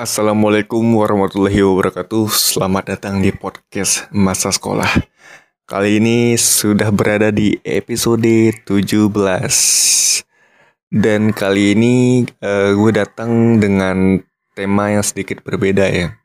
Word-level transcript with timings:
Assalamualaikum 0.00 0.80
warahmatullahi 0.96 1.60
wabarakatuh. 1.60 2.32
Selamat 2.32 2.96
datang 2.96 3.20
di 3.20 3.36
podcast 3.36 4.08
Masa 4.08 4.48
Sekolah. 4.48 4.88
Kali 5.68 6.00
ini 6.00 6.40
sudah 6.40 6.88
berada 6.88 7.28
di 7.28 7.60
episode 7.68 8.64
17. 8.64 8.96
Dan 10.88 11.36
kali 11.36 11.76
ini 11.76 12.24
uh, 12.40 12.72
gue 12.80 12.92
datang 12.96 13.60
dengan 13.60 14.24
tema 14.56 14.88
yang 14.88 15.04
sedikit 15.04 15.44
berbeda 15.44 15.84
ya. 15.92 16.16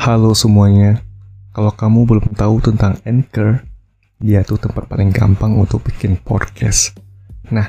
Halo 0.00 0.32
semuanya. 0.32 1.04
Kalau 1.52 1.68
kamu 1.68 2.08
belum 2.08 2.32
tahu 2.32 2.64
tentang 2.64 2.96
Anchor, 3.04 3.60
dia 4.24 4.40
tuh 4.40 4.56
tempat 4.56 4.88
paling 4.88 5.12
gampang 5.12 5.52
untuk 5.52 5.84
bikin 5.84 6.16
podcast. 6.16 6.96
Nah, 7.52 7.68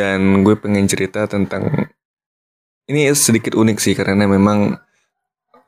Dan 0.00 0.40
gue 0.40 0.56
pengen 0.56 0.88
cerita 0.88 1.28
tentang 1.28 1.92
ini 2.88 3.12
sedikit 3.12 3.52
unik 3.52 3.76
sih 3.76 3.92
karena 3.92 4.24
memang 4.24 4.80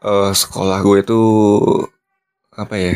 uh, 0.00 0.33
sekolah 0.33 0.80
gue 0.80 0.98
itu 1.05 1.20
apa 2.56 2.74
ya 2.80 2.94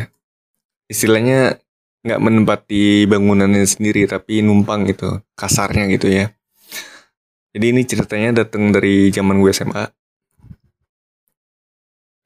istilahnya 0.89 1.61
nggak 2.07 2.23
menempati 2.23 3.05
bangunannya 3.05 3.69
sendiri 3.69 4.09
tapi 4.09 4.41
numpang 4.41 4.89
gitu 4.89 5.21
kasarnya 5.37 5.91
gitu 5.93 6.09
ya. 6.09 6.33
Jadi 7.53 7.67
ini 7.73 7.83
ceritanya 7.85 8.45
datang 8.45 8.73
dari 8.73 9.13
zaman 9.13 9.41
gue 9.43 9.51
SMA. 9.51 9.85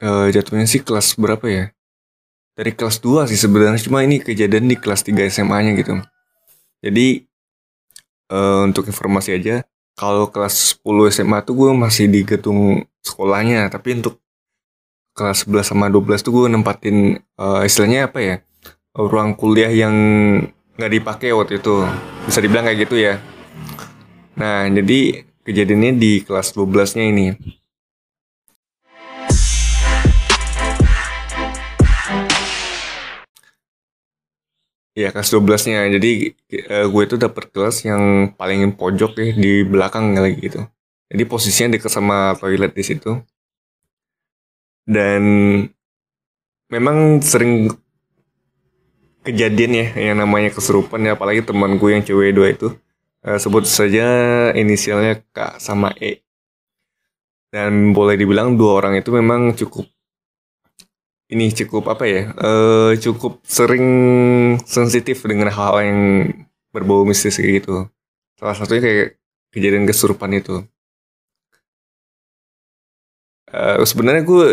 Uh, 0.00 0.26
eh, 0.26 0.36
jatuhnya 0.36 0.66
sih 0.66 0.82
kelas 0.86 1.16
berapa 1.16 1.46
ya? 1.48 1.64
Dari 2.58 2.76
kelas 2.76 3.00
2 3.00 3.30
sih 3.30 3.38
sebenarnya 3.40 3.80
cuma 3.80 4.04
ini 4.04 4.20
kejadian 4.20 4.68
di 4.68 4.76
kelas 4.76 5.06
3 5.06 5.32
SMA-nya 5.32 5.72
gitu. 5.80 5.96
Jadi 6.84 7.29
uh, 8.30 8.64
untuk 8.64 8.86
informasi 8.86 9.36
aja 9.36 9.66
kalau 9.98 10.30
kelas 10.32 10.80
10 10.80 11.12
SMA 11.12 11.44
tuh 11.44 11.54
gue 11.58 11.70
masih 11.76 12.08
di 12.08 12.24
gedung 12.24 12.86
sekolahnya 13.04 13.68
tapi 13.68 14.00
untuk 14.00 14.16
kelas 15.12 15.44
11 15.44 15.74
sama 15.76 15.92
12 15.92 16.24
tuh 16.24 16.32
gue 16.32 16.46
nempatin 16.48 17.20
uh, 17.36 17.66
istilahnya 17.66 18.08
apa 18.08 18.18
ya 18.22 18.36
ruang 18.96 19.36
kuliah 19.36 19.70
yang 19.70 19.94
nggak 20.80 20.92
dipakai 20.96 21.30
waktu 21.36 21.60
itu. 21.60 21.84
Bisa 22.24 22.40
dibilang 22.40 22.64
kayak 22.64 22.78
gitu 22.88 22.96
ya. 22.96 23.20
Nah 24.40 24.64
jadi 24.72 25.28
kejadiannya 25.44 26.00
di 26.00 26.24
kelas 26.24 26.56
12 26.56 26.96
nya 26.96 27.04
ini 27.04 27.26
Ya 34.94 35.14
kelas 35.14 35.30
12-nya. 35.30 35.86
Jadi 35.94 36.34
uh, 36.66 36.86
gue 36.90 37.02
itu 37.06 37.16
dapet 37.16 37.54
kelas 37.54 37.86
yang 37.86 38.34
paling 38.34 38.74
pojok 38.74 39.16
ya 39.18 39.28
di 39.34 39.62
belakang 39.62 40.14
lagi 40.18 40.38
gitu. 40.42 40.66
Jadi 41.10 41.22
posisinya 41.26 41.78
dekat 41.78 41.90
sama 41.90 42.34
toilet 42.38 42.74
di 42.74 42.84
situ. 42.86 43.18
Dan 44.86 45.22
memang 46.70 47.22
sering 47.22 47.70
kejadian 49.22 49.72
ya 49.76 49.86
yang 50.10 50.16
namanya 50.18 50.50
keserupan 50.50 51.04
ya 51.04 51.12
apalagi 51.14 51.44
teman 51.44 51.76
gue 51.76 51.90
yang 51.92 52.02
cewek 52.02 52.32
dua 52.32 52.56
itu 52.56 52.72
uh, 53.26 53.38
sebut 53.38 53.68
saja 53.68 54.06
inisialnya 54.56 55.22
K 55.30 55.60
sama 55.60 55.92
E. 55.98 56.24
Dan 57.50 57.90
boleh 57.90 58.14
dibilang 58.14 58.54
dua 58.54 58.78
orang 58.82 58.98
itu 59.02 59.10
memang 59.10 59.54
cukup 59.58 59.86
ini 61.30 61.54
cukup 61.54 61.94
apa 61.94 62.04
ya 62.10 62.22
uh, 62.34 62.90
cukup 62.98 63.38
sering 63.46 63.86
sensitif 64.66 65.22
dengan 65.22 65.48
hal, 65.54 65.78
hal 65.78 65.86
yang 65.86 66.00
berbau 66.74 67.06
mistis 67.06 67.38
kayak 67.38 67.62
gitu. 67.62 67.86
Salah 68.38 68.54
satunya 68.58 68.82
kayak 68.82 69.08
kejadian 69.54 69.86
kesurupan 69.86 70.34
itu. 70.34 70.66
Uh, 73.50 73.82
sebenarnya 73.82 74.22
gue 74.22 74.46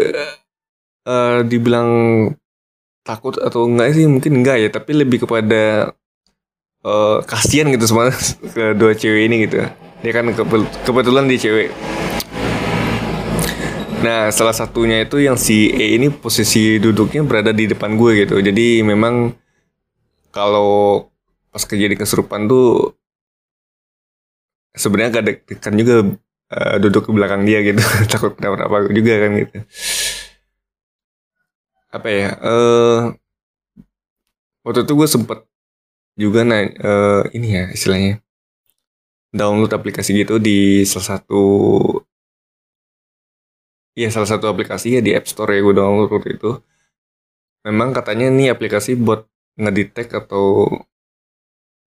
uh, 1.06 1.46
dibilang 1.46 1.90
takut 3.06 3.38
atau 3.38 3.70
enggak 3.70 3.94
sih 3.94 4.10
mungkin 4.10 4.42
enggak 4.42 4.58
ya 4.58 4.70
tapi 4.74 4.98
lebih 4.98 5.26
kepada 5.26 5.94
uh, 6.82 7.22
kasihan 7.26 7.70
gitu 7.74 7.86
sama 7.90 8.14
kedua 8.54 8.94
cewek 8.94 9.30
ini 9.30 9.50
gitu. 9.50 9.66
Dia 10.06 10.12
kan 10.14 10.30
kebetulan 10.86 11.26
di 11.26 11.42
cewek 11.42 11.74
Nah, 13.98 14.30
salah 14.30 14.54
satunya 14.54 15.02
itu 15.02 15.18
yang 15.18 15.34
si 15.34 15.74
E 15.74 15.98
ini 15.98 16.14
posisi 16.14 16.78
duduknya 16.78 17.26
berada 17.26 17.50
di 17.50 17.66
depan 17.66 17.98
gue 17.98 18.26
gitu. 18.26 18.38
Jadi 18.38 18.86
memang 18.86 19.34
kalau 20.30 21.10
pas 21.50 21.66
kejadian 21.66 21.98
kesurupan 21.98 22.46
tuh 22.46 22.94
sebenarnya 24.78 25.18
gak 25.18 25.26
deg-degan 25.26 25.74
juga 25.82 25.96
uh, 26.54 26.76
duduk 26.78 27.10
ke 27.10 27.12
belakang 27.12 27.42
dia 27.50 27.66
gitu. 27.66 27.82
Takut 28.14 28.38
kenapa-napa 28.38 28.86
juga 28.94 29.14
kan 29.18 29.32
gitu. 29.34 29.58
Apa 31.90 32.08
ya? 32.14 32.30
Uh, 32.38 33.18
waktu 34.62 34.86
itu 34.86 34.94
gue 34.94 35.10
sempet 35.10 35.40
juga 36.18 36.46
nah 36.46 36.62
uh, 36.62 37.24
ini 37.34 37.48
ya 37.50 37.64
istilahnya 37.74 38.22
download 39.34 39.74
aplikasi 39.74 40.18
gitu 40.18 40.42
di 40.42 40.86
salah 40.86 41.18
satu 41.18 41.44
Iya 43.98 44.14
salah 44.14 44.30
satu 44.30 44.46
aplikasi 44.46 44.94
ya 44.94 45.02
di 45.02 45.18
App 45.18 45.26
Store 45.26 45.50
ya 45.50 45.66
gue 45.66 45.74
download 45.74 46.22
itu. 46.30 46.62
Memang 47.66 47.98
katanya 47.98 48.30
ini 48.30 48.54
aplikasi 48.54 48.94
buat 48.94 49.26
ngedetek 49.58 50.14
atau 50.14 50.70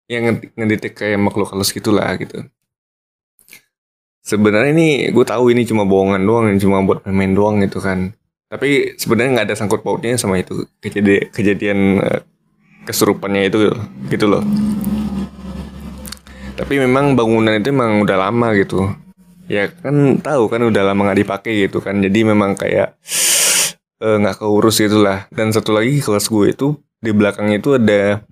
yang 0.06 0.38
ngedetek 0.54 0.94
kayak 0.94 1.18
makhluk 1.18 1.50
halus 1.50 1.74
gitulah 1.74 2.06
gitu. 2.14 2.46
Sebenarnya 4.22 4.70
ini 4.70 4.88
gue 5.10 5.24
tahu 5.26 5.50
ini 5.50 5.66
cuma 5.66 5.82
bohongan 5.82 6.22
doang, 6.22 6.46
cuma 6.62 6.78
buat 6.86 7.02
main-main 7.02 7.34
doang 7.34 7.56
gitu 7.66 7.82
kan. 7.82 8.14
Tapi 8.46 8.94
sebenarnya 8.94 9.42
nggak 9.42 9.46
ada 9.50 9.56
sangkut 9.58 9.82
pautnya 9.82 10.14
sama 10.14 10.38
itu 10.38 10.70
kejadian 10.78 11.34
kejadian 11.34 11.78
uh, 11.98 12.22
kesurupannya 12.86 13.50
itu 13.50 13.74
gitu 14.06 14.30
loh. 14.30 14.46
Tapi 16.54 16.78
memang 16.78 17.18
bangunan 17.18 17.58
itu 17.58 17.74
memang 17.74 18.06
udah 18.06 18.30
lama 18.30 18.54
gitu 18.54 18.86
ya 19.48 19.72
kan 19.72 20.20
tahu 20.20 20.52
kan 20.52 20.60
udah 20.62 20.82
lama 20.92 21.10
nggak 21.10 21.20
dipakai 21.24 21.52
gitu 21.66 21.80
kan. 21.80 21.98
Jadi 22.04 22.18
memang 22.22 22.54
kayak 22.54 22.94
eh, 24.04 24.16
nggak 24.20 24.36
uh, 24.36 24.40
keurus 24.40 24.78
itulah 24.84 25.26
dan 25.32 25.50
satu 25.50 25.74
lagi 25.74 25.98
kelas 26.04 26.28
gue 26.28 26.46
itu 26.52 26.68
di 27.00 27.10
belakang 27.16 27.50
itu 27.56 27.74
ada 27.80 28.22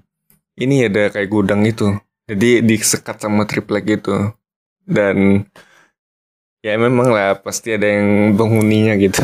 ini 0.60 0.87
ada 0.87 1.09
kayak 1.10 1.28
gudang 1.32 1.65
itu 1.65 1.97
jadi 2.28 2.61
disekat 2.62 3.23
sama 3.23 3.49
triplek 3.49 3.99
gitu. 3.99 4.37
Dan 4.87 5.46
ya 6.62 6.75
memang 6.79 7.11
lah 7.11 7.38
pasti 7.38 7.75
ada 7.75 7.87
yang 7.87 8.35
penghuninya 8.38 8.94
gitu. 8.99 9.23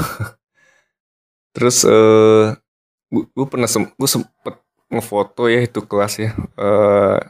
Terus 1.55 1.84
uh, 1.84 2.56
gue, 3.12 3.46
pernah 3.46 3.69
sem 3.69 3.84
gue 3.84 4.08
sempet 4.08 4.56
ngefoto 4.88 5.50
ya 5.50 5.61
itu 5.67 5.81
kelas 5.84 6.14
ya. 6.22 6.31
Uh, 6.56 7.20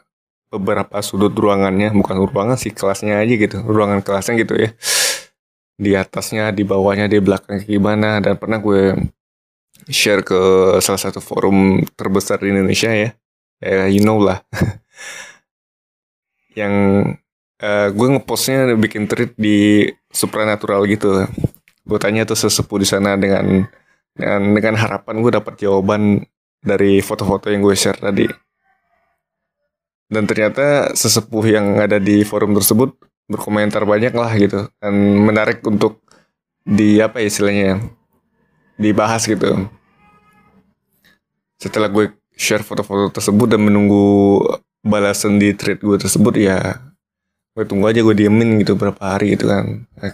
beberapa 0.52 1.00
sudut 1.00 1.32
ruangannya 1.32 1.96
bukan 1.96 2.28
ruangan 2.28 2.60
sih 2.60 2.76
kelasnya 2.76 3.24
aja 3.24 3.34
gitu 3.40 3.56
ruangan 3.64 4.04
kelasnya 4.04 4.36
gitu 4.36 4.54
ya. 4.60 4.70
Di 5.80 5.96
atasnya 5.96 6.52
di 6.52 6.62
bawahnya 6.68 7.08
di 7.08 7.16
belakang 7.18 7.64
gimana 7.64 8.20
dan 8.20 8.36
pernah 8.36 8.60
gue 8.60 8.92
share 9.88 10.20
ke 10.20 10.40
salah 10.84 11.00
satu 11.00 11.24
forum 11.24 11.80
terbesar 11.96 12.44
di 12.44 12.52
Indonesia 12.52 12.92
ya. 12.92 13.16
Ya 13.64 13.88
you 13.88 14.04
know 14.04 14.20
lah. 14.20 14.44
Yang 16.60 16.74
uh, 17.64 17.88
gue 17.88 18.06
ngepostnya 18.12 18.76
bikin 18.76 19.08
tweet 19.08 19.32
di 19.40 19.88
supranatural 20.12 20.84
gitu. 20.84 21.24
Gue 21.88 21.98
tanya 21.98 22.28
tuh 22.28 22.36
sesepuh 22.36 22.76
di 22.76 22.86
sana 22.86 23.16
dengan 23.16 23.64
dengan 24.12 24.52
dengan 24.52 24.74
harapan 24.76 25.24
gue 25.24 25.32
dapat 25.32 25.56
jawaban 25.56 26.20
dari 26.60 27.00
foto-foto 27.00 27.48
yang 27.48 27.64
gue 27.64 27.74
share 27.74 27.98
tadi 27.98 28.28
dan 30.12 30.28
ternyata 30.28 30.92
sesepuh 30.92 31.44
yang 31.48 31.80
ada 31.80 31.96
di 31.96 32.20
forum 32.20 32.52
tersebut 32.52 32.92
berkomentar 33.32 33.88
banyak 33.88 34.12
lah 34.12 34.28
gitu. 34.36 34.68
Dan 34.76 35.24
menarik 35.24 35.64
untuk 35.64 36.04
di 36.60 37.00
apa 37.00 37.24
ya 37.24 37.32
istilahnya 37.32 37.80
dibahas 38.76 39.24
gitu. 39.24 39.72
Setelah 41.56 41.88
gue 41.88 42.12
share 42.36 42.60
foto-foto 42.60 43.08
tersebut 43.08 43.56
dan 43.56 43.64
menunggu 43.64 44.44
balasan 44.84 45.40
di 45.40 45.56
thread 45.56 45.80
gue 45.80 45.96
tersebut 45.96 46.34
ya 46.36 46.58
gue 47.52 47.64
tunggu 47.68 47.86
aja 47.88 48.00
gue 48.00 48.16
diemin 48.16 48.60
gitu 48.60 48.76
berapa 48.76 49.00
hari 49.00 49.32
gitu 49.38 49.48
kan. 49.48 49.88
Eh, 50.04 50.12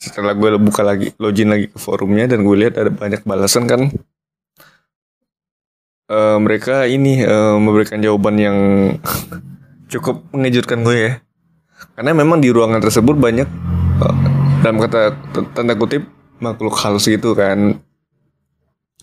setelah 0.00 0.32
gue 0.32 0.56
buka 0.56 0.80
lagi 0.80 1.12
login 1.20 1.52
lagi 1.52 1.68
ke 1.68 1.76
forumnya 1.76 2.32
dan 2.32 2.48
gue 2.48 2.56
lihat 2.56 2.80
ada 2.80 2.88
banyak 2.88 3.20
balasan 3.28 3.68
kan 3.68 3.92
uh, 6.08 6.38
mereka 6.40 6.84
ini 6.84 7.24
uh, 7.24 7.56
memberikan 7.56 8.00
jawaban 8.00 8.36
yang 8.36 8.58
cukup 9.92 10.24
mengejutkan 10.34 10.84
gue 10.84 10.96
ya. 10.96 11.12
Karena 11.94 12.16
memang 12.16 12.40
di 12.40 12.50
ruangan 12.50 12.82
tersebut 12.82 13.14
banyak 13.14 13.48
uh, 14.02 14.16
dalam 14.64 14.80
kata 14.80 15.14
tanda 15.52 15.76
kutip 15.76 16.04
makhluk 16.40 16.74
halus 16.80 17.06
gitu 17.06 17.36
kan. 17.36 17.78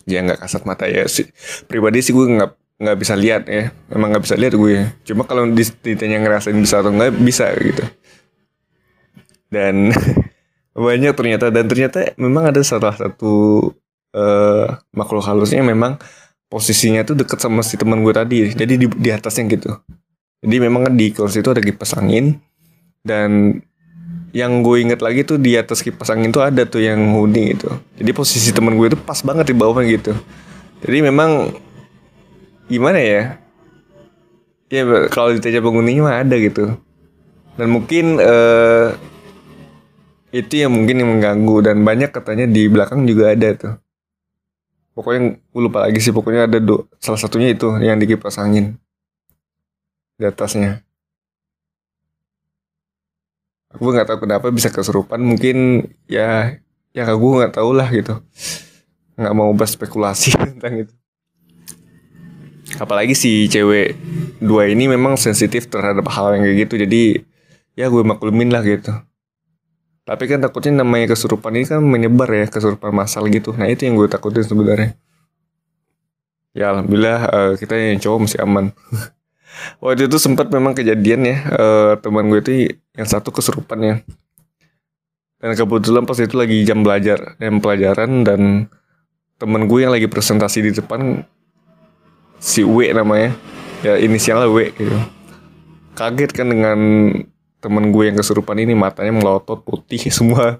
Ya 0.02 0.18
nggak 0.18 0.42
kasat 0.42 0.66
mata 0.66 0.90
ya 0.90 1.06
sih 1.06 1.30
pribadi 1.70 2.02
sih 2.02 2.10
gue 2.10 2.26
nggak 2.26 2.50
nggak 2.82 2.98
bisa 2.98 3.14
lihat 3.14 3.46
ya. 3.46 3.70
Emang 3.90 4.10
nggak 4.10 4.24
bisa 4.26 4.36
lihat 4.38 4.54
gue. 4.58 4.76
Cuma 5.06 5.22
kalau 5.26 5.46
ditanya 5.54 6.18
ngerasain 6.22 6.58
bisa 6.58 6.82
atau 6.82 6.90
nggak 6.90 7.14
bisa 7.22 7.54
gitu. 7.54 7.84
Dan 9.46 9.94
banyak 10.74 11.14
ternyata. 11.14 11.54
Dan 11.54 11.70
ternyata 11.70 12.10
memang 12.18 12.50
ada 12.50 12.58
salah 12.66 12.96
satu 12.98 13.70
uh, 14.16 14.66
makhluk 14.90 15.24
halusnya 15.24 15.62
memang 15.62 16.02
posisinya 16.52 17.00
tuh 17.00 17.16
deket 17.16 17.40
sama 17.40 17.64
si 17.64 17.80
teman 17.80 18.04
gue 18.04 18.12
tadi. 18.12 18.52
Jadi 18.52 18.76
di, 18.76 18.86
di 18.92 19.08
atasnya 19.08 19.48
gitu. 19.48 19.72
Jadi 20.44 20.56
memang 20.60 20.92
di 20.92 21.08
kursi 21.08 21.40
itu 21.40 21.48
ada 21.48 21.64
kipas 21.64 21.96
angin. 21.96 22.36
Dan 23.00 23.56
yang 24.36 24.60
gue 24.60 24.84
inget 24.84 25.00
lagi 25.00 25.24
tuh 25.24 25.40
di 25.40 25.56
atas 25.56 25.80
kipas 25.80 26.12
angin 26.12 26.28
tuh 26.28 26.44
ada 26.44 26.68
tuh 26.68 26.84
yang 26.84 27.00
hoodie 27.16 27.56
gitu. 27.56 27.72
Jadi 27.96 28.10
posisi 28.12 28.52
teman 28.52 28.76
gue 28.76 28.92
itu 28.92 29.00
pas 29.00 29.16
banget 29.24 29.48
di 29.48 29.56
bawahnya 29.56 29.88
gitu. 29.96 30.12
Jadi 30.84 30.98
memang 31.08 31.56
gimana 32.68 33.00
ya? 33.00 33.40
Ya 34.68 34.82
kalau 35.08 35.32
ditanya 35.32 35.64
penghuninya 35.64 36.02
mah 36.04 36.16
ada 36.20 36.36
gitu. 36.36 36.76
Dan 37.56 37.68
mungkin 37.72 38.20
uh, 38.20 38.92
itu 40.36 40.60
yang 40.60 40.72
mungkin 40.76 41.00
yang 41.00 41.08
mengganggu. 41.16 41.64
Dan 41.64 41.80
banyak 41.80 42.12
katanya 42.12 42.44
di 42.44 42.68
belakang 42.68 43.08
juga 43.08 43.32
ada 43.32 43.48
tuh 43.56 43.72
pokoknya 44.92 45.40
gue 45.40 45.62
lupa 45.62 45.88
lagi 45.88 45.98
sih 46.00 46.12
pokoknya 46.12 46.48
ada 46.48 46.58
do, 46.60 46.88
salah 47.00 47.20
satunya 47.20 47.52
itu 47.52 47.68
yang 47.80 47.96
di 47.96 48.06
kipas 48.08 48.40
angin. 48.40 48.76
Di 50.16 50.24
atasnya. 50.28 50.84
Aku 53.72 53.88
nggak 53.88 54.04
tahu 54.04 54.28
kenapa 54.28 54.52
bisa 54.52 54.68
kesurupan 54.68 55.24
mungkin 55.24 55.88
ya 56.04 56.60
ya 56.92 57.08
aku 57.08 57.40
nggak 57.40 57.56
tahu 57.56 57.72
lah 57.72 57.88
gitu. 57.88 58.20
Nggak 59.16 59.34
mau 59.36 59.48
berspekulasi 59.56 60.36
tentang 60.56 60.88
itu. 60.88 60.94
Apalagi 62.76 63.12
si 63.16 63.48
cewek 63.48 63.96
dua 64.40 64.68
ini 64.68 64.88
memang 64.88 65.16
sensitif 65.20 65.68
terhadap 65.68 66.08
hal 66.08 66.36
yang 66.36 66.42
kayak 66.44 66.56
gitu 66.68 66.74
jadi 66.82 67.02
ya 67.78 67.88
gue 67.88 68.02
maklumin 68.04 68.52
lah 68.52 68.60
gitu 68.64 68.92
tapi 70.02 70.24
kan 70.26 70.42
takutnya 70.42 70.82
namanya 70.82 71.14
kesurupan 71.14 71.54
ini 71.54 71.66
kan 71.66 71.80
menyebar 71.82 72.28
ya 72.30 72.46
kesurupan 72.50 72.90
massal 72.90 73.26
gitu. 73.30 73.54
Nah 73.54 73.70
itu 73.70 73.86
yang 73.86 73.94
gue 73.94 74.08
takutin 74.10 74.42
sebenarnya. 74.42 74.98
Ya 76.52 76.74
alhamdulillah 76.74 77.18
uh, 77.30 77.52
kita 77.56 77.78
yang 77.78 78.02
cowok 78.02 78.18
masih 78.28 78.38
aman. 78.42 78.64
Waktu 79.84 80.08
itu 80.10 80.16
sempat 80.18 80.48
memang 80.48 80.74
kejadian 80.74 81.20
ya 81.28 81.36
uh, 81.54 81.92
teman 82.00 82.26
gue 82.32 82.40
itu 82.40 82.52
yang 82.96 83.08
satu 83.08 83.30
kesurupan 83.30 83.78
ya 83.80 83.94
dan 85.42 85.58
kebetulan 85.58 86.06
pas 86.06 86.14
itu 86.22 86.38
lagi 86.38 86.62
jam 86.62 86.86
belajar 86.86 87.34
jam 87.42 87.58
pelajaran 87.58 88.22
dan 88.22 88.70
temen 89.42 89.66
gue 89.66 89.82
yang 89.82 89.90
lagi 89.90 90.06
presentasi 90.06 90.62
di 90.62 90.70
depan 90.70 91.26
si 92.38 92.62
W 92.62 92.94
namanya. 92.94 93.34
Ya 93.82 93.98
inisialnya 93.98 94.46
W 94.46 94.70
gitu. 94.70 94.94
Kaget 95.98 96.30
kan 96.30 96.46
dengan 96.46 96.78
temen 97.62 97.94
gue 97.94 98.10
yang 98.10 98.18
kesurupan 98.18 98.58
ini 98.58 98.74
matanya 98.74 99.14
melotot 99.14 99.62
putih 99.62 100.02
semua. 100.18 100.58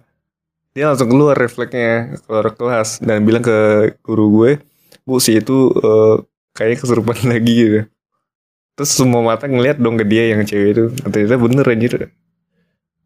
Dia 0.73 0.89
langsung 0.89 1.11
keluar 1.13 1.37
refleksnya 1.37 2.17
keluar 2.25 2.55
kelas 2.55 3.03
dan 3.05 3.27
bilang 3.27 3.45
ke 3.45 3.93
guru 4.01 4.33
gue 4.41 4.51
bu 5.03 5.19
si 5.19 5.37
itu 5.37 5.75
uh, 5.83 6.23
kayak 6.55 6.81
kesurupan 6.81 7.19
lagi 7.33 7.53
gitu. 7.53 7.81
Terus 8.73 8.91
semua 8.95 9.21
mata 9.21 9.45
ngeliat 9.45 9.77
dong 9.77 10.01
ke 10.01 10.07
dia 10.09 10.33
yang 10.33 10.47
cewek 10.47 10.69
itu. 10.73 10.85
Ternyata 11.05 11.37
bener 11.37 11.67
anjir. 11.69 11.93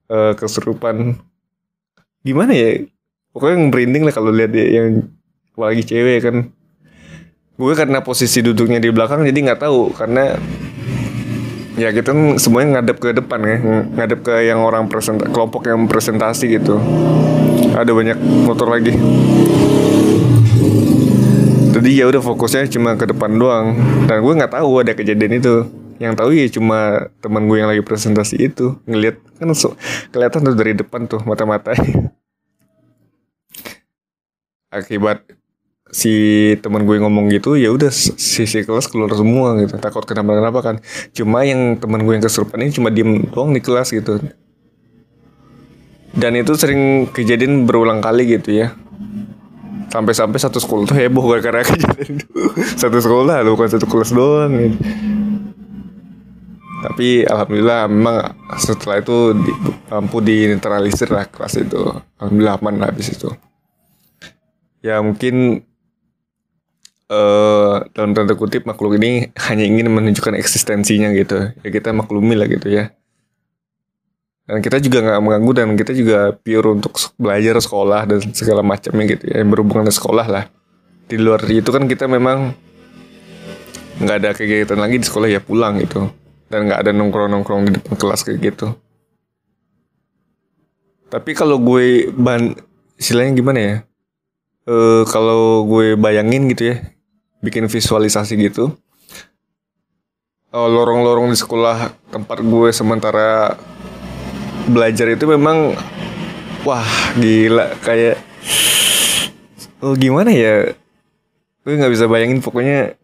Uh, 0.06 0.32
kesurupan. 0.38 1.18
Gimana 2.22 2.54
ya? 2.54 2.86
Pokoknya 3.34 3.58
merinding 3.66 4.06
lah 4.06 4.14
kalau 4.14 4.30
lihat 4.30 4.54
dia 4.54 4.66
yang 4.70 5.10
lagi 5.58 5.82
cewek 5.82 6.22
kan. 6.22 6.36
Gue 7.56 7.72
karena 7.72 8.04
posisi 8.04 8.44
duduknya 8.44 8.78
di 8.78 8.92
belakang 8.92 9.26
jadi 9.26 9.34
nggak 9.50 9.60
tahu 9.66 9.90
karena 9.96 10.38
ya 11.76 11.92
kita 11.92 12.10
kan 12.10 12.40
semuanya 12.40 12.80
ngadep 12.80 12.96
ke 12.98 13.08
depan 13.12 13.40
ya. 13.44 13.56
Ngadep 13.92 14.20
ke 14.24 14.34
yang 14.48 14.64
orang 14.64 14.88
present 14.88 15.20
kelompok 15.20 15.68
yang 15.68 15.84
presentasi 15.86 16.56
gitu. 16.56 16.80
Ada 17.76 17.92
banyak 17.92 18.18
motor 18.48 18.72
lagi. 18.72 18.96
Jadi 21.76 21.90
ya 21.92 22.08
udah 22.08 22.24
fokusnya 22.24 22.72
cuma 22.72 22.96
ke 22.96 23.04
depan 23.04 23.36
doang. 23.36 23.76
Dan 24.08 24.24
gue 24.24 24.32
nggak 24.32 24.56
tahu 24.56 24.80
ada 24.80 24.96
kejadian 24.96 25.36
itu. 25.36 25.68
Yang 26.00 26.12
tahu 26.16 26.28
ya 26.32 26.48
cuma 26.48 27.08
teman 27.20 27.44
gue 27.48 27.56
yang 27.60 27.68
lagi 27.68 27.84
presentasi 27.84 28.48
itu. 28.48 28.80
Ngelihat 28.88 29.20
kan 29.36 29.52
so, 29.52 29.76
kelihatan 30.12 30.48
tuh 30.48 30.56
dari 30.56 30.72
depan 30.72 31.04
tuh 31.04 31.20
mata-mata 31.28 31.76
akibat 34.76 35.24
si 35.86 36.12
teman 36.58 36.82
gue 36.82 36.98
ngomong 36.98 37.30
gitu 37.30 37.54
ya 37.54 37.70
udah 37.70 37.94
sisi 37.94 38.66
kelas 38.66 38.90
keluar 38.90 39.14
semua 39.14 39.54
gitu. 39.62 39.78
Takut 39.78 40.02
kenapa-kenapa 40.02 40.58
kan. 40.62 40.76
Cuma 41.14 41.46
yang 41.46 41.78
teman 41.78 42.02
gue 42.02 42.18
yang 42.18 42.24
kesurupan 42.24 42.58
ini 42.62 42.74
cuma 42.74 42.90
diem 42.90 43.22
doang 43.30 43.54
di 43.54 43.62
kelas 43.62 43.94
gitu. 43.94 44.18
Dan 46.16 46.32
itu 46.34 46.56
sering 46.56 47.12
kejadian 47.12 47.68
berulang 47.68 48.00
kali 48.00 48.26
gitu 48.26 48.56
ya. 48.56 48.72
Sampai-sampai 49.92 50.40
satu 50.40 50.58
sekolah 50.58 50.84
tuh 50.88 50.96
heboh 50.98 51.24
gara-gara 51.28 51.62
kejadian 51.70 52.24
itu. 52.24 52.28
Satu 52.74 52.98
sekolah 52.98 53.46
bukan 53.46 53.68
satu 53.70 53.86
kelas 53.86 54.10
doang 54.12 54.52
gitu. 54.52 54.78
tapi 56.76 57.26
alhamdulillah 57.26 57.90
memang 57.90 58.16
setelah 58.62 59.02
itu 59.02 59.34
di, 59.34 59.50
mampu 59.90 60.22
dinetralisir 60.22 61.10
lah 61.10 61.26
kelas 61.26 61.66
itu. 61.66 61.82
Alhamdulillah 62.20 62.62
aman 62.62 62.84
habis 62.86 63.10
itu. 63.10 63.32
Ya 64.86 65.02
mungkin 65.02 65.66
uh, 67.10 67.86
dalam 67.94 68.14
tanda 68.14 68.34
kutip 68.34 68.66
makhluk 68.66 68.98
ini 68.98 69.30
hanya 69.48 69.64
ingin 69.66 69.90
menunjukkan 69.90 70.34
eksistensinya 70.38 71.10
gitu. 71.14 71.54
Ya 71.62 71.68
kita 71.70 71.94
maklumi 71.94 72.34
lah 72.34 72.50
gitu 72.50 72.70
ya. 72.70 72.94
Dan 74.46 74.62
kita 74.62 74.78
juga 74.78 75.02
nggak 75.02 75.20
mengganggu 75.26 75.52
dan 75.58 75.68
kita 75.74 75.90
juga 75.90 76.30
pure 76.38 76.78
untuk 76.78 76.94
belajar 77.18 77.58
sekolah 77.58 78.06
dan 78.06 78.18
segala 78.30 78.62
macamnya 78.62 79.04
gitu 79.10 79.24
ya. 79.26 79.42
Yang 79.42 79.48
berhubungan 79.54 79.86
dengan 79.86 79.96
sekolah 79.98 80.26
lah. 80.30 80.44
Di 81.06 81.18
luar 81.18 81.42
itu 81.50 81.70
kan 81.70 81.86
kita 81.86 82.06
memang 82.06 82.54
nggak 83.96 84.16
ada 84.22 84.30
kegiatan 84.36 84.78
lagi 84.78 85.02
di 85.02 85.06
sekolah 85.06 85.28
ya 85.30 85.42
pulang 85.42 85.82
gitu. 85.82 86.06
Dan 86.46 86.70
nggak 86.70 86.86
ada 86.86 86.90
nongkrong 86.94 87.30
nongkrong 87.30 87.62
di 87.66 87.72
depan 87.74 87.98
kelas 87.98 88.22
kayak 88.22 88.38
gitu. 88.54 88.70
Tapi 91.10 91.34
kalau 91.38 91.58
gue 91.58 92.10
ban 92.14 92.54
istilahnya 92.98 93.34
gimana 93.34 93.58
ya? 93.58 93.76
E, 94.66 95.06
kalau 95.06 95.62
gue 95.66 95.94
bayangin 95.94 96.50
gitu 96.50 96.74
ya 96.74 96.95
bikin 97.46 97.70
visualisasi 97.70 98.34
gitu. 98.50 98.74
Lorong-lorong 100.50 101.30
di 101.30 101.38
sekolah 101.38 101.94
tempat 102.10 102.42
gue 102.42 102.74
sementara 102.74 103.54
belajar 104.66 105.14
itu 105.14 105.30
memang 105.30 105.78
wah 106.66 106.90
gila. 107.14 107.70
Kayak 107.86 108.18
oh 109.78 109.94
gimana 109.94 110.34
ya? 110.34 110.74
Gue 111.62 111.78
nggak 111.78 111.92
bisa 111.94 112.10
bayangin 112.10 112.42
pokoknya 112.42 112.98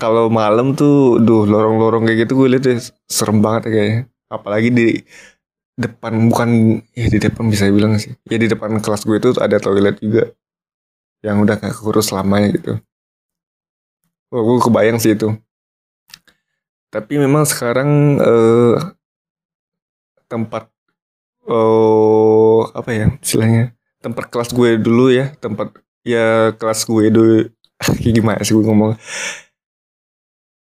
kalau 0.00 0.32
malam 0.32 0.72
tuh 0.72 1.20
duh 1.20 1.44
lorong-lorong 1.44 2.08
kayak 2.08 2.24
gitu 2.24 2.40
gue 2.40 2.48
lihat 2.56 2.80
serem 3.04 3.44
banget 3.44 3.68
kayaknya. 3.68 4.00
Apalagi 4.32 4.72
di 4.72 4.88
depan 5.76 6.32
bukan 6.32 6.80
ya 6.96 7.06
di 7.12 7.18
depan 7.20 7.50
bisa 7.52 7.68
bilang 7.68 8.00
sih. 8.00 8.16
Ya 8.30 8.40
di 8.40 8.48
depan 8.48 8.80
kelas 8.80 9.04
gue 9.04 9.20
itu 9.20 9.36
ada 9.36 9.60
toilet 9.60 10.00
juga 10.00 10.32
yang 11.22 11.42
udah 11.42 11.54
gak 11.58 11.74
kurus 11.78 12.10
lamanya 12.10 12.50
gitu 12.54 12.78
Gue 14.32 14.58
kebayang 14.64 14.96
sih 14.96 15.12
itu. 15.12 15.36
Tapi 16.88 17.20
memang 17.20 17.44
sekarang 17.44 18.16
uh, 18.16 18.76
tempat 20.24 20.72
oh 21.44 22.64
apa 22.72 22.90
ya 22.96 23.06
istilahnya 23.20 23.76
tempat 24.00 24.30
kelas 24.32 24.54
gue 24.56 24.80
dulu 24.80 25.12
ya 25.12 25.36
tempat 25.36 25.76
ya 26.00 26.56
kelas 26.56 26.88
gue 26.88 27.04
dulu. 27.12 27.36
Gimana 28.16 28.40
sih 28.40 28.56
gue 28.56 28.64
ngomong? 28.64 28.96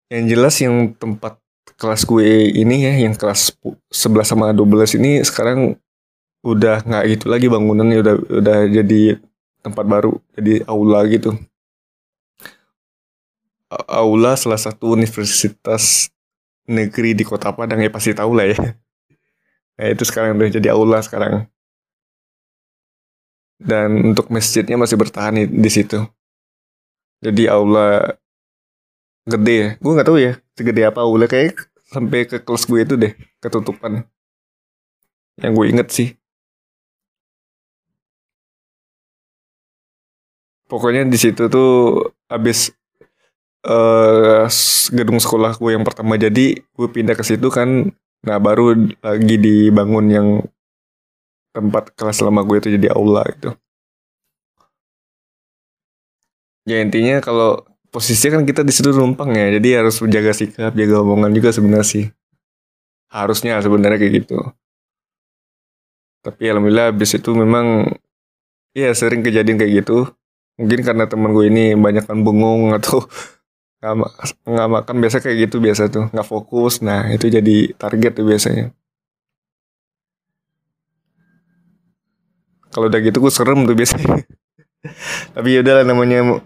Yang 0.09 0.25
jelas 0.33 0.55
yang 0.65 0.97
tempat 0.97 1.37
kelas 1.77 2.09
gue 2.09 2.57
ini 2.57 2.89
ya 2.89 2.95
yang 3.05 3.13
kelas 3.13 3.53
11 3.93 4.25
sama 4.25 4.57
12 4.57 4.97
ini 4.97 5.21
sekarang 5.27 5.77
udah 6.43 6.83
nggak 6.83 7.05
gitu 7.11 7.25
lagi 7.31 7.47
bangunannya 7.47 7.99
udah 8.03 8.15
udah 8.43 8.59
jadi 8.67 9.19
tempat 9.63 9.85
baru 9.87 10.19
jadi 10.35 10.67
aula 10.67 11.07
gitu 11.07 11.39
aula 13.89 14.37
salah 14.37 14.61
satu 14.61 14.93
universitas 14.93 16.13
negeri 16.69 17.17
di 17.17 17.25
kota 17.25 17.51
Padang 17.53 17.81
ya 17.81 17.91
pasti 17.91 18.13
tahu 18.13 18.37
lah 18.37 18.47
ya. 18.53 18.59
Nah 19.81 19.87
itu 19.91 20.05
sekarang 20.05 20.37
udah 20.37 20.49
jadi 20.53 20.69
aula 20.73 20.99
sekarang. 21.01 21.49
Dan 23.63 24.13
untuk 24.13 24.29
masjidnya 24.29 24.75
masih 24.75 24.99
bertahan 24.99 25.39
di, 25.39 25.45
di 25.47 25.71
situ. 25.71 26.03
Jadi 27.23 27.47
aula 27.47 28.19
gede 29.25 29.55
ya. 29.55 29.69
Gue 29.79 29.93
nggak 29.95 30.09
tahu 30.09 30.19
ya 30.19 30.33
segede 30.59 30.83
apa 30.85 31.01
aula 31.01 31.31
kayak 31.31 31.71
sampai 31.89 32.27
ke 32.27 32.43
kelas 32.43 32.65
gue 32.67 32.81
itu 32.83 32.95
deh 32.99 33.13
ketutupan. 33.39 34.05
Yang 35.41 35.53
gue 35.57 35.67
inget 35.71 35.89
sih. 35.91 36.09
Pokoknya 40.69 41.05
di 41.05 41.19
situ 41.21 41.53
tuh 41.53 41.71
habis 42.33 42.73
uh, 43.67 44.47
gedung 44.91 45.19
sekolah 45.19 45.57
gue 45.59 45.71
yang 45.75 45.85
pertama. 45.87 46.19
Jadi 46.19 46.61
gue 46.63 46.89
pindah 46.89 47.15
ke 47.19 47.25
situ 47.27 47.49
kan 47.51 47.91
nah 48.23 48.39
baru 48.39 48.79
lagi 49.03 49.35
dibangun 49.35 50.07
yang 50.07 50.29
tempat 51.51 51.91
kelas 51.99 52.23
lama 52.23 52.47
gue 52.47 52.57
itu 52.63 52.69
jadi 52.79 52.95
aula 52.95 53.27
gitu. 53.35 53.51
Ya 56.63 56.79
intinya 56.79 57.19
kalau 57.19 57.67
posisi 57.91 58.31
kan 58.31 58.47
kita 58.47 58.63
di 58.63 58.71
situ 58.71 58.95
numpang 58.95 59.35
ya 59.35 59.59
jadi 59.59 59.83
harus 59.83 59.99
menjaga 59.99 60.33
sikap 60.33 60.73
jaga 60.73 60.95
omongan 61.03 61.35
juga 61.35 61.51
sebenarnya 61.51 61.87
sih. 61.87 62.05
Harusnya 63.11 63.59
sebenarnya 63.59 63.99
kayak 63.99 64.15
gitu. 64.25 64.39
Tapi 66.23 66.43
alhamdulillah 66.47 66.95
habis 66.95 67.19
itu 67.19 67.35
memang 67.35 67.91
ya 68.73 68.95
sering 68.95 69.27
kejadian 69.27 69.59
kayak 69.59 69.83
gitu. 69.83 70.07
Mungkin 70.57 70.81
karena 70.87 71.11
temen 71.11 71.35
gue 71.35 71.51
ini 71.51 71.75
banyak 71.75 72.07
kan 72.07 72.23
bengong 72.23 72.79
atau 72.79 73.03
nggak, 73.83 74.13
nggak 74.47 74.69
makan 74.71 74.97
biasa 75.03 75.19
kayak 75.19 75.51
gitu 75.51 75.59
biasa 75.59 75.91
tuh. 75.91 76.07
Nggak 76.15 76.29
fokus. 76.31 76.79
Nah 76.87 77.11
itu 77.11 77.27
jadi 77.27 77.75
target 77.75 78.13
tuh 78.15 78.27
biasanya. 78.31 78.71
Kalau 82.73 82.89
udah 82.89 83.01
gitu 83.03 83.19
gue 83.19 83.33
serem 83.35 83.67
tuh 83.67 83.75
biasanya. 83.75 84.23
Tapi 85.35 85.49
yaudah 85.59 85.83
lah 85.83 85.85
namanya 85.85 86.39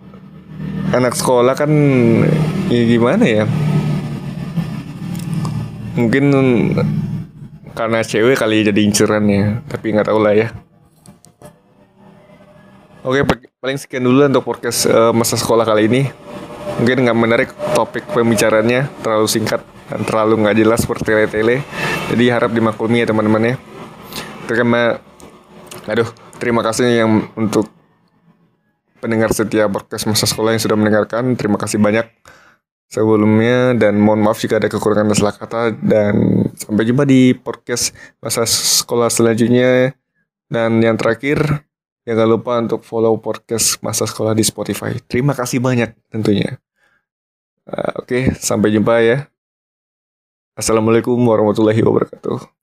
anak 0.97 1.13
sekolah 1.13 1.53
kan 1.53 1.71
ya 2.73 2.83
gimana 2.89 3.25
ya? 3.25 3.45
Mungkin 5.97 6.25
karena 7.77 8.01
cewek 8.01 8.41
kali 8.41 8.65
jadi 8.65 8.81
incerannya 8.85 9.65
tapi 9.69 9.93
nggak 9.93 10.09
tahu 10.09 10.21
lah 10.21 10.33
ya. 10.33 10.49
Oke 13.05 13.21
paling 13.61 13.77
sekian 13.81 14.05
dulu 14.05 14.25
untuk 14.25 14.45
podcast 14.45 14.89
uh, 14.89 15.13
masa 15.13 15.37
sekolah 15.37 15.65
kali 15.65 15.89
ini 15.89 16.03
mungkin 16.79 17.07
nggak 17.07 17.19
menarik 17.19 17.51
topik 17.73 18.05
pembicaranya 18.11 18.91
terlalu 19.01 19.29
singkat 19.31 19.63
dan 19.87 20.03
terlalu 20.03 20.47
nggak 20.47 20.57
jelas 20.59 20.83
seperti 20.83 21.15
tele-tele. 21.15 21.63
Jadi 22.11 22.25
harap 22.31 22.51
dimaklumi 22.51 23.03
ya 23.03 23.07
teman-teman 23.11 23.43
ya. 23.43 23.57
Terima 24.47 24.99
aduh 25.87 26.09
terima 26.39 26.61
kasih 26.67 26.87
yang 26.87 27.11
untuk 27.39 27.71
pendengar 28.99 29.31
setia 29.31 29.71
podcast 29.71 30.11
masa 30.11 30.27
sekolah 30.27 30.55
yang 30.55 30.63
sudah 30.63 30.77
mendengarkan. 30.79 31.39
Terima 31.39 31.57
kasih 31.61 31.79
banyak 31.79 32.11
sebelumnya 32.91 33.75
dan 33.75 33.99
mohon 33.99 34.23
maaf 34.23 34.39
jika 34.39 34.59
ada 34.59 34.67
kekurangan 34.67 35.15
salah 35.15 35.37
kata. 35.37 35.75
Dan 35.79 36.47
sampai 36.59 36.83
jumpa 36.87 37.07
di 37.07 37.35
podcast 37.37 37.95
masa 38.19 38.43
sekolah 38.47 39.11
selanjutnya. 39.11 39.95
Dan 40.47 40.79
yang 40.79 40.95
terakhir 40.95 41.67
Jangan 42.07 42.27
lupa 42.31 42.63
untuk 42.63 42.87
follow 42.87 43.19
podcast 43.19 43.83
Masa 43.83 44.07
Sekolah 44.07 44.31
di 44.31 44.47
Spotify. 44.47 44.95
Terima 45.11 45.35
kasih 45.35 45.59
banyak 45.59 45.91
tentunya. 46.07 46.55
Uh, 47.67 47.99
Oke, 47.99 48.31
sampai 48.39 48.71
jumpa 48.71 49.03
ya. 49.03 49.27
Assalamualaikum 50.55 51.19
warahmatullahi 51.19 51.83
wabarakatuh. 51.83 52.56